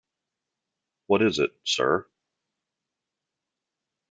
[1.05, 2.07] What is it, Sir?